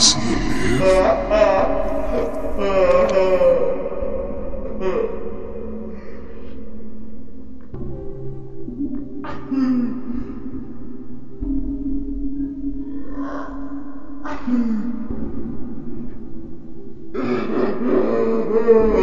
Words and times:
does 0.00 0.14
he 0.14 0.20
live? 0.78 1.20
Oh. 18.62 18.99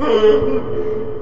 Mm-hmm. 0.00 1.19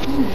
You. 0.00 0.32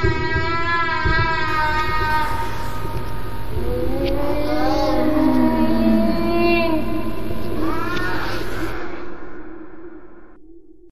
Thank 0.00 0.28
you. 0.28 0.37